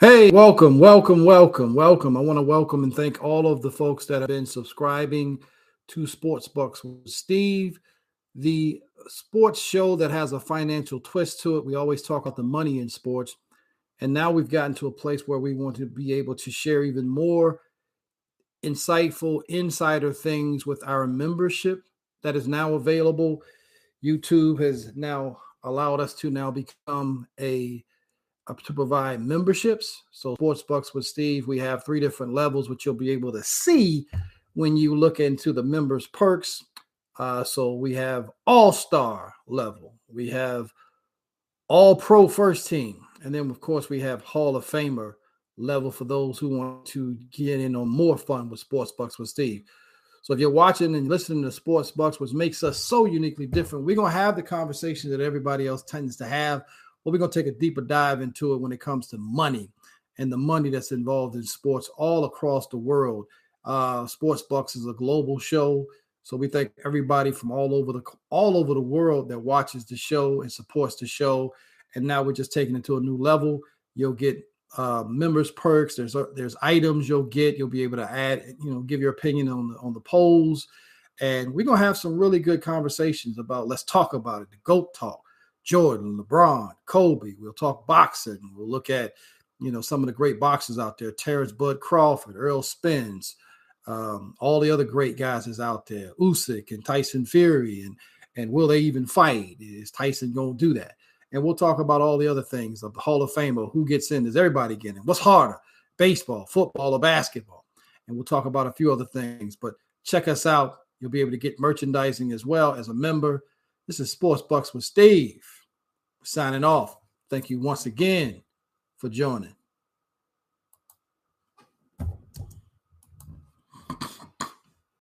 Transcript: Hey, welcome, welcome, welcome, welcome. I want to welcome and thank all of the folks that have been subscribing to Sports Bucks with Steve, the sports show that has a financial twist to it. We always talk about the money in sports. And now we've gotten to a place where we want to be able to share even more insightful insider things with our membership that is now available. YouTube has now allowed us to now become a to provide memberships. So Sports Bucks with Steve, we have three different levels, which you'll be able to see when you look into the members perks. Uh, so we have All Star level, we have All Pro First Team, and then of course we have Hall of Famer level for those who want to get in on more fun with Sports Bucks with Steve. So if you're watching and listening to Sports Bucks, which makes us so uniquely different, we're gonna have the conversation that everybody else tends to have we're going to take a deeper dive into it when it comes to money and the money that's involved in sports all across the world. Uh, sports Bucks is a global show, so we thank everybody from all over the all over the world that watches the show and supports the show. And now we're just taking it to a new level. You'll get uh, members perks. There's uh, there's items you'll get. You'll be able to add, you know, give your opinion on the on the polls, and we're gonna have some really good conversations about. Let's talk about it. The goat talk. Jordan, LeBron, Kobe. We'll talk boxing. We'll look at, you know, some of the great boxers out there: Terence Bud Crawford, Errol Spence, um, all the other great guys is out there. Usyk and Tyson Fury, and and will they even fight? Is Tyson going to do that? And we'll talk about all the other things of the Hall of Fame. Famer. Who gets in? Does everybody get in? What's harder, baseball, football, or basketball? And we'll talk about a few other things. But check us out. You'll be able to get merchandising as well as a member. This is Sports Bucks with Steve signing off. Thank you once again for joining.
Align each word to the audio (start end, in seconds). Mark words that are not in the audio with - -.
Hey, 0.00 0.32
welcome, 0.32 0.80
welcome, 0.80 1.24
welcome, 1.24 1.72
welcome. 1.72 2.16
I 2.16 2.20
want 2.20 2.36
to 2.36 2.42
welcome 2.42 2.82
and 2.82 2.92
thank 2.92 3.22
all 3.22 3.46
of 3.46 3.62
the 3.62 3.70
folks 3.70 4.06
that 4.06 4.22
have 4.22 4.28
been 4.28 4.44
subscribing 4.44 5.38
to 5.86 6.04
Sports 6.08 6.48
Bucks 6.48 6.82
with 6.82 7.08
Steve, 7.08 7.78
the 8.34 8.82
sports 9.06 9.62
show 9.62 9.94
that 9.94 10.10
has 10.10 10.32
a 10.32 10.40
financial 10.40 10.98
twist 10.98 11.40
to 11.42 11.58
it. 11.58 11.64
We 11.64 11.76
always 11.76 12.02
talk 12.02 12.26
about 12.26 12.34
the 12.34 12.42
money 12.42 12.80
in 12.80 12.88
sports. 12.88 13.36
And 14.00 14.12
now 14.12 14.32
we've 14.32 14.50
gotten 14.50 14.74
to 14.76 14.88
a 14.88 14.92
place 14.92 15.28
where 15.28 15.38
we 15.38 15.54
want 15.54 15.76
to 15.76 15.86
be 15.86 16.12
able 16.14 16.34
to 16.34 16.50
share 16.50 16.82
even 16.82 17.08
more 17.08 17.60
insightful 18.64 19.42
insider 19.48 20.12
things 20.12 20.66
with 20.66 20.82
our 20.84 21.06
membership 21.06 21.84
that 22.24 22.34
is 22.34 22.48
now 22.48 22.74
available. 22.74 23.42
YouTube 24.02 24.58
has 24.58 24.96
now 24.96 25.38
allowed 25.62 26.00
us 26.00 26.14
to 26.14 26.30
now 26.30 26.50
become 26.50 27.28
a 27.38 27.84
to 28.64 28.72
provide 28.72 29.20
memberships. 29.20 30.02
So 30.10 30.34
Sports 30.34 30.62
Bucks 30.62 30.94
with 30.94 31.06
Steve, 31.06 31.46
we 31.46 31.58
have 31.60 31.84
three 31.84 32.00
different 32.00 32.34
levels, 32.34 32.68
which 32.68 32.84
you'll 32.84 32.94
be 32.94 33.10
able 33.10 33.32
to 33.32 33.42
see 33.42 34.06
when 34.54 34.76
you 34.76 34.94
look 34.94 35.20
into 35.20 35.52
the 35.52 35.62
members 35.62 36.06
perks. 36.06 36.64
Uh, 37.18 37.44
so 37.44 37.74
we 37.74 37.94
have 37.94 38.30
All 38.46 38.72
Star 38.72 39.34
level, 39.46 39.94
we 40.08 40.28
have 40.30 40.72
All 41.68 41.96
Pro 41.96 42.28
First 42.28 42.68
Team, 42.68 43.00
and 43.22 43.34
then 43.34 43.50
of 43.50 43.60
course 43.60 43.88
we 43.88 44.00
have 44.00 44.22
Hall 44.22 44.56
of 44.56 44.66
Famer 44.66 45.14
level 45.56 45.92
for 45.92 46.04
those 46.04 46.38
who 46.38 46.58
want 46.58 46.84
to 46.86 47.16
get 47.30 47.60
in 47.60 47.76
on 47.76 47.88
more 47.88 48.18
fun 48.18 48.50
with 48.50 48.58
Sports 48.58 48.92
Bucks 48.92 49.18
with 49.18 49.28
Steve. 49.28 49.62
So 50.22 50.32
if 50.32 50.40
you're 50.40 50.50
watching 50.50 50.94
and 50.96 51.08
listening 51.08 51.42
to 51.42 51.52
Sports 51.52 51.90
Bucks, 51.90 52.18
which 52.18 52.32
makes 52.32 52.64
us 52.64 52.78
so 52.78 53.04
uniquely 53.04 53.46
different, 53.46 53.84
we're 53.84 53.94
gonna 53.94 54.10
have 54.10 54.36
the 54.36 54.42
conversation 54.42 55.10
that 55.10 55.20
everybody 55.20 55.66
else 55.66 55.82
tends 55.82 56.16
to 56.16 56.26
have 56.26 56.64
we're 57.12 57.18
going 57.18 57.30
to 57.30 57.42
take 57.42 57.52
a 57.52 57.58
deeper 57.58 57.80
dive 57.80 58.20
into 58.20 58.54
it 58.54 58.60
when 58.60 58.72
it 58.72 58.80
comes 58.80 59.08
to 59.08 59.18
money 59.18 59.70
and 60.18 60.32
the 60.32 60.36
money 60.36 60.70
that's 60.70 60.92
involved 60.92 61.34
in 61.34 61.42
sports 61.42 61.90
all 61.96 62.24
across 62.24 62.66
the 62.68 62.76
world. 62.76 63.26
Uh, 63.64 64.06
sports 64.06 64.42
Bucks 64.42 64.76
is 64.76 64.86
a 64.86 64.92
global 64.92 65.38
show, 65.38 65.86
so 66.22 66.36
we 66.36 66.48
thank 66.48 66.72
everybody 66.84 67.32
from 67.32 67.50
all 67.50 67.74
over 67.74 67.92
the 67.92 68.02
all 68.30 68.56
over 68.56 68.74
the 68.74 68.80
world 68.80 69.28
that 69.28 69.38
watches 69.38 69.84
the 69.84 69.96
show 69.96 70.42
and 70.42 70.52
supports 70.52 70.96
the 70.96 71.06
show. 71.06 71.54
And 71.94 72.04
now 72.04 72.22
we're 72.22 72.32
just 72.32 72.52
taking 72.52 72.76
it 72.76 72.84
to 72.84 72.96
a 72.96 73.00
new 73.00 73.16
level. 73.16 73.60
You'll 73.94 74.12
get 74.12 74.42
uh, 74.76 75.04
members 75.06 75.50
perks. 75.50 75.96
There's 75.96 76.16
uh, 76.16 76.26
there's 76.34 76.56
items 76.62 77.08
you'll 77.08 77.24
get. 77.24 77.56
You'll 77.56 77.68
be 77.68 77.82
able 77.82 77.98
to 77.98 78.10
add, 78.10 78.42
you 78.62 78.70
know, 78.70 78.80
give 78.80 79.00
your 79.00 79.12
opinion 79.12 79.48
on 79.48 79.68
the 79.68 79.78
on 79.78 79.92
the 79.92 80.00
polls, 80.00 80.66
and 81.20 81.52
we're 81.54 81.66
gonna 81.66 81.78
have 81.78 81.96
some 81.96 82.18
really 82.18 82.38
good 82.40 82.62
conversations 82.62 83.38
about. 83.38 83.68
Let's 83.68 83.84
talk 83.84 84.14
about 84.14 84.42
it. 84.42 84.50
The 84.50 84.56
goat 84.64 84.94
talk. 84.94 85.22
Jordan, 85.64 86.18
LeBron, 86.18 86.72
Kobe. 86.86 87.34
We'll 87.38 87.52
talk 87.52 87.86
boxing. 87.86 88.52
We'll 88.54 88.68
look 88.68 88.90
at, 88.90 89.14
you 89.60 89.72
know, 89.72 89.80
some 89.80 90.02
of 90.02 90.06
the 90.06 90.12
great 90.12 90.38
boxers 90.38 90.78
out 90.78 90.98
there: 90.98 91.10
Terence 91.10 91.52
Bud 91.52 91.80
Crawford, 91.80 92.36
Errol 92.36 92.62
Spence, 92.62 93.36
um, 93.86 94.34
all 94.40 94.60
the 94.60 94.70
other 94.70 94.84
great 94.84 95.16
guys 95.16 95.46
is 95.46 95.60
out 95.60 95.86
there. 95.86 96.12
Usyk 96.20 96.70
and 96.70 96.84
Tyson 96.84 97.26
Fury, 97.26 97.82
and 97.82 97.96
and 98.36 98.50
will 98.50 98.68
they 98.68 98.78
even 98.78 99.06
fight? 99.06 99.56
Is 99.60 99.90
Tyson 99.90 100.32
going 100.32 100.58
to 100.58 100.66
do 100.66 100.74
that? 100.74 100.96
And 101.32 101.42
we'll 101.42 101.54
talk 101.54 101.80
about 101.80 102.00
all 102.00 102.18
the 102.18 102.28
other 102.28 102.42
things 102.42 102.82
of 102.82 102.94
the 102.94 103.00
Hall 103.00 103.22
of 103.22 103.32
Fame. 103.32 103.56
Famer. 103.56 103.72
Who 103.72 103.84
gets 103.84 104.10
in? 104.10 104.24
Does 104.24 104.36
everybody 104.36 104.76
get 104.76 104.96
in? 104.96 105.02
What's 105.02 105.20
harder, 105.20 105.58
baseball, 105.96 106.46
football, 106.46 106.92
or 106.92 107.00
basketball? 107.00 107.64
And 108.06 108.16
we'll 108.16 108.24
talk 108.24 108.44
about 108.44 108.66
a 108.66 108.72
few 108.72 108.92
other 108.92 109.06
things. 109.06 109.56
But 109.56 109.74
check 110.04 110.28
us 110.28 110.46
out. 110.46 110.76
You'll 111.00 111.10
be 111.10 111.20
able 111.20 111.32
to 111.32 111.36
get 111.36 111.58
merchandising 111.58 112.32
as 112.32 112.46
well 112.46 112.74
as 112.74 112.88
a 112.88 112.94
member. 112.94 113.42
This 113.86 114.00
is 114.00 114.10
Sports 114.10 114.42
Bucks 114.42 114.72
with 114.72 114.84
Steve 114.84 115.44
signing 116.22 116.64
off. 116.64 116.96
Thank 117.28 117.50
you 117.50 117.60
once 117.60 117.84
again 117.86 118.42
for 118.96 119.08
joining. 119.10 119.54